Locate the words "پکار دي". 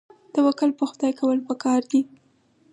1.47-2.01